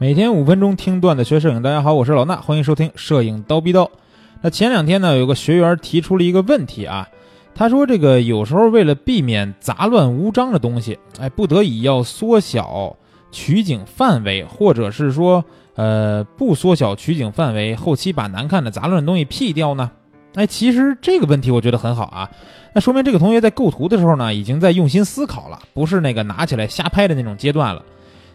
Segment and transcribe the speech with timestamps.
[0.00, 3.90] 每天五分钟听段子学摄影，大家好，我是老衲，欢迎收听摄影刀逼刀。
[4.40, 7.08] 那前两天呢，有个学员提出了一个问题啊，
[7.52, 12.96] 他说这个有时候为了避免杂乱无章的东西，哎，不得已要缩小
[13.32, 19.90] 取景范围，或者是说呃不缩小取景范围，后期把难看的杂乱的东西 P 掉呢？
[20.34, 22.30] 哎，其实这个问题我觉得很好啊，
[22.72, 27.82] 那说明这个同学在构图的时候呢，已经在用心思考了，不是那个拿起来瞎拍的那种阶段了。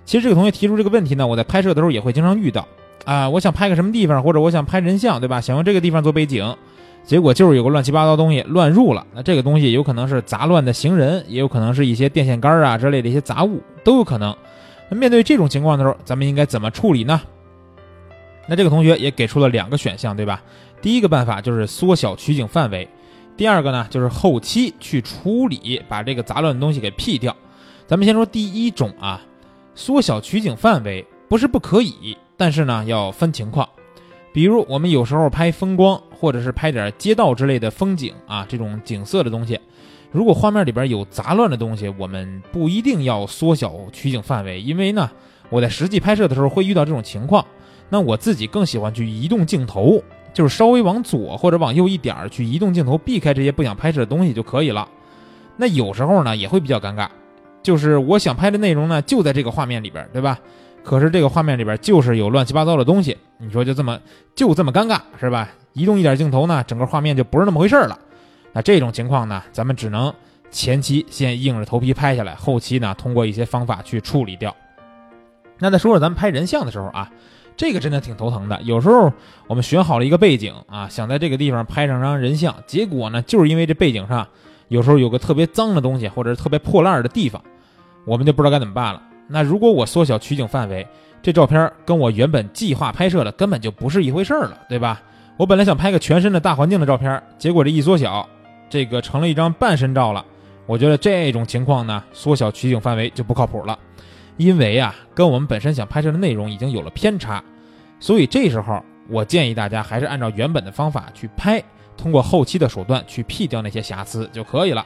[0.06, 2.68] 其实这个同学提出这个问题呢，我在拍摄的时候也会经常遇到
[3.06, 3.30] 啊。
[3.30, 5.40] 我想拍个什么地方，或者我想拍人像，对吧？
[5.40, 6.56] 想用这个地方做背景，
[7.04, 9.06] 结果就是有个乱七八糟东西乱入了。
[9.14, 14.36] 那这个东西有可能是杂乱的行人，也有可能是一些电线杆啊之类的一些杂物，都有可能。
[14.90, 17.22] 那面对这种情况的时候，咱们应该怎么处理呢？
[18.46, 20.44] 那这个同学也给出了两个选项，对吧？
[20.82, 22.86] 第一个办法就是缩小取景范围，
[23.38, 27.34] 第二个呢就是后期去处理，把这个杂乱的东西给 P 掉。
[27.88, 29.22] 咱们先说第一种啊。
[29.76, 33.68] 缩小取景范围不是不可以，但是呢要分情况。
[34.32, 39.60] 比如我们有时候拍风光，或者是拍点街道之类的风景啊，这种景色的东西，
[40.12, 45.10] 如果画面里边有杂乱的东西，我们不一定要缩小取景范围，因为呢，
[45.50, 47.46] 我在实际拍摄的时候会遇到这种情况。
[47.90, 50.02] 那我自己更喜欢去移动镜头，
[50.34, 54.88] 就是稍微往左或者往右一点儿去移动镜头，避开这些不想拍摄的东西就可以了。
[55.58, 57.08] 那有时候呢也会比较尴尬。
[57.64, 60.38] 就是我想拍的内容呢，就在这个画面里边，对吧？
[60.84, 63.98] 可是这个画面里边就是有乱七八糟的东西，你说就这么
[64.36, 65.50] 就这么尴尬是吧？
[65.72, 67.98] 移动一点镜头呢，整个画面就不是那么回事了。
[68.52, 70.14] 那这种情况呢，咱们只能
[70.52, 74.54] 前期先硬着头皮拍下来，后期呢通过一些方法去处理掉。
[75.58, 77.10] 那再说说咱们拍人像的时候啊，
[77.56, 78.62] 这个真的挺头疼的。
[78.64, 79.10] 有时候
[79.48, 84.28] 我们选好了一个背景啊，想在这个地方拍上张人像，结果呢就是因为这背景上
[84.68, 87.42] 有时候有个特别脏的东西，或者是特别破烂的地方。
[88.06, 89.02] 我们就不知道该怎么办了。
[89.28, 90.86] 那如果我缩小取景范围，
[91.22, 95.02] 这照片跟我原本计划拍摄的根本就不是一回事儿了，对吧？
[95.38, 98.28] 我本来想拍个全身的大环境的照片，结果这一缩小，
[98.70, 100.24] 这个成了一张半身照了。
[100.66, 103.78] 我觉得这种情况呢，缩小取景范围就不靠谱了，
[104.38, 107.44] 因为啊，跟我们本身想拍摄的内容已经有了偏差。
[108.00, 111.64] 所以这时候，我建议大家还是按照原本的方法去拍，
[111.98, 114.86] 通过后期的手段去 P 掉那些瑕疵就可以了。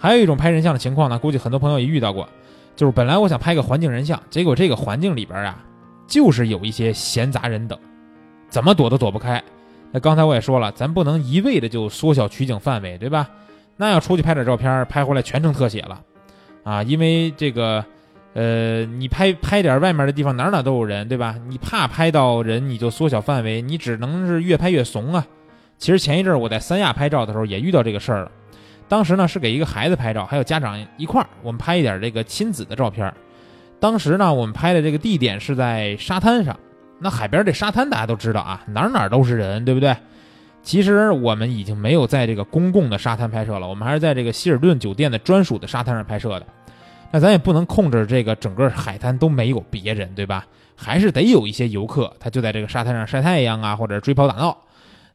[0.00, 2.26] 还有一种拍人像的情况呢，估计很多朋友也遇到过，
[2.74, 5.62] 就是本来我想拍个环境人像，结果这个环境里边啊，
[6.06, 7.78] 就是有一些闲杂人等，
[8.48, 9.40] 怎么躲都躲不开。
[9.92, 13.28] 那刚才我也说了，咱不能一味的就缩小取景范围，对吧？
[13.76, 16.00] 那要出去拍点照片，拍回来全成特写了，
[16.64, 17.84] 啊，因为这个，
[18.34, 21.36] 呃，你拍拍点外面的地方，哪哪都有人，对吧？
[21.48, 25.26] 你怕拍到人，你就缩小范围，你只能是越拍越怂啊。
[25.76, 28.30] 其实前一阵我在三亚拍照的时候也遇到这个事儿了。
[28.90, 33.14] 当时呢是给一个孩子拍照，还有家长一块儿，我们拍一点这个亲子的照片。
[33.78, 36.58] 当时呢，我们拍的这个地点是在沙滩上。
[36.98, 39.96] 那海边这沙滩大家都知道啊，哪哪都是人，对不对？
[40.64, 46.46] 其实我们已经没有在这个公共的沙滩拍摄了，我们还是在这个希尔顿酒店的专属的沙滩上拍摄的。
[47.12, 50.44] 那咱也不能控制这个整个海滩都没有别人，对吧？
[50.74, 54.58] 还是得有一些游客，他就在这个沙滩上晒太阳啊，或者追跑打闹。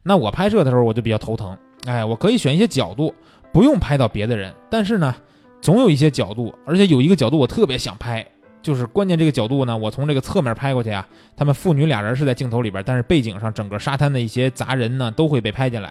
[0.02, 1.54] 那我拍摄的时候我就比较头疼，
[1.84, 3.14] 哎，我可以选一些角度。
[3.56, 5.16] 不用拍到别的人，但是呢，
[5.62, 8.22] 总有一些角度，而且有一个角度我特别想拍，
[8.60, 15.90] 就是关键这个角度呢，我从这个侧面拍过去啊，他们父女俩人是在镜头里边，但是背景上整个沙滩的一些杂人呢都会被拍进来，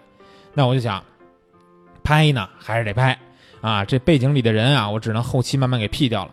[0.54, 1.04] 那我就想
[2.04, 3.18] 拍呢还是得拍。
[3.62, 6.32] 啊，这背景里的人啊，我只能后期慢慢给 P 掉了。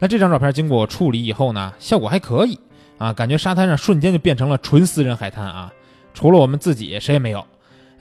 [0.00, 2.58] 那这张照片经过我处理以后呢，效果还可以
[2.98, 5.72] 啊，感觉沙滩上瞬间就变成了纯私人海滩啊，
[6.12, 7.46] 除了我们自己谁也没有。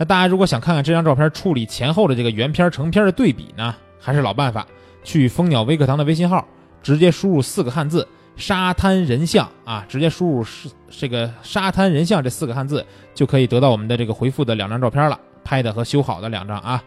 [0.01, 4.65] 那大家如果想看看这张照片处理前后的这个原片成片的对比呢，还是老办法，
[5.03, 6.43] 去蜂鸟微课堂的微信号，
[6.81, 16.83] 直接输入四个汉字“沙滩人像”啊，直接输入是这个“沙滩人像”这四个汉字，就可以得到我们的这个回复的两张照片了，拍的和修好的两张啊。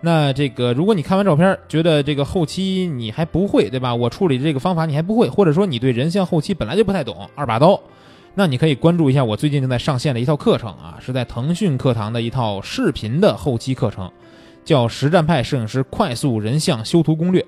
[0.00, 3.92] 那这个如果你看完照片觉得这个后期你还不会，对吧？
[3.92, 7.80] 我处理这个方法你还不会，或者说你对人像后期本来就不太懂，二把刀。
[8.36, 14.10] 那你可以关注一下我最近正在上线的一套课程啊，是在腾讯课堂的一套视频的后期课程，
[14.64, 17.40] 叫《实战派摄影师快速人像修图攻略》。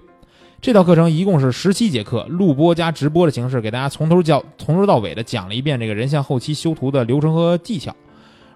[0.60, 7.92] 这套课程一共是十七节课，录播加直播的形式，给大家从头教从头到尾的讲了一遍这个人像后期修图的流程和技巧，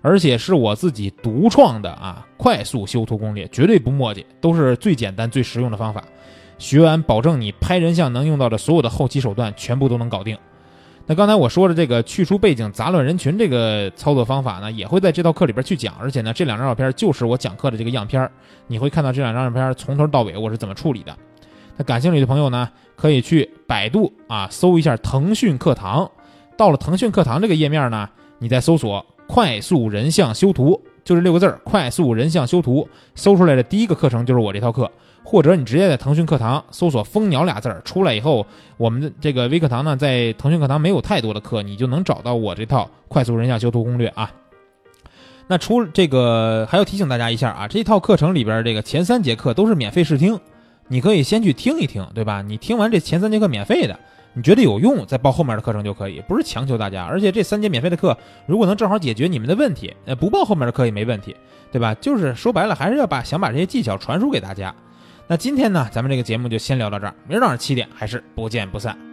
[0.01, 6.05] 而且是我自己独创的啊快速修图攻略，绝对不墨迹，都是最简单最实用的方法。
[6.59, 10.39] 学完保证你拍人像能用到的所有的后期手段全部都能搞定。
[11.11, 15.93] 那刚才我说的这个去除背景、杂乱人群这个操作方法呢，也会在这套课里边去讲。
[15.99, 18.31] 而且呢，这两张照片就是我讲课的这个样片
[18.69, 21.13] 你会看到这两张照片从头到尾我是怎么处理的。
[21.77, 26.09] 那感兴趣的朋友呢，可以去百度啊搜一下腾讯课堂，
[26.57, 28.09] 到了腾讯课堂这个页面呢，
[28.39, 30.81] 你再搜索“快速人像修图”，
[31.11, 34.89] 就这六个字儿“快速人像修图”，搜出来的第一个课程就是我这套课。
[35.25, 38.47] 或者你直接在腾讯课堂搜索“蜂鸟”俩字儿，出来以后，
[38.77, 44.31] 我们的这个微课堂呢，在腾讯课堂没有太多的课，你就能找到我这套快速人像修图攻略啊。
[45.49, 50.39] 那除这个还要提醒大家一下啊，这套课程里边这个前三节课都是免费试听，
[50.87, 52.41] 你可以先去听一听，对吧？
[52.41, 53.99] 你听完这前三节课免费的，
[54.33, 57.05] 你觉得有用，再报后面的课程就可以，不是强求大家。
[57.05, 58.17] 而且这三节免费的课，
[58.47, 61.35] 如果能正好解决你们的问题，呃，不报后面的课也没问题，
[61.73, 61.95] 对吧？
[61.95, 64.75] 就是说白了，还是要把想把这些技巧传输给大家。
[65.27, 69.10] 那今天呢，咱们这个节目就先聊到这儿，明儿早上七点还是不见不散。